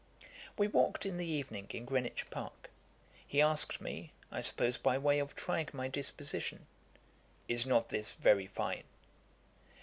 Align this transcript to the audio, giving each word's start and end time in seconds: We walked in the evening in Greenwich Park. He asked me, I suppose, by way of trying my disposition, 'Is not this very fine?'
We 0.57 0.67
walked 0.67 1.05
in 1.05 1.17
the 1.17 1.27
evening 1.27 1.67
in 1.69 1.85
Greenwich 1.85 2.27
Park. 2.31 2.71
He 3.27 3.39
asked 3.39 3.79
me, 3.79 4.13
I 4.31 4.41
suppose, 4.41 4.75
by 4.77 4.97
way 4.97 5.19
of 5.19 5.35
trying 5.35 5.69
my 5.73 5.89
disposition, 5.89 6.65
'Is 7.47 7.67
not 7.67 7.89
this 7.89 8.13
very 8.13 8.47
fine?' 8.47 8.85